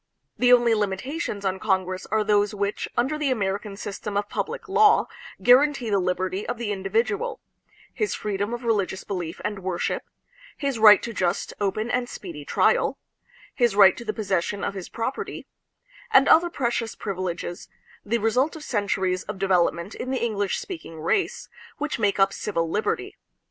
[0.35, 4.67] The only limitations on Con gress are those which, under the American system of public
[4.67, 5.05] law,
[5.43, 7.39] guarantee the liberty of the individual,
[7.93, 10.01] his freedom of religious belief and worship;
[10.57, 12.97] his right to just, open, and speedy trial;
[13.53, 15.45] his right to the possession of his prop erty;
[16.09, 17.69] and other precious privileges,
[18.03, 21.47] the result of centuries of development in the English speaking race,
[21.77, 23.15] which make up civil liberty.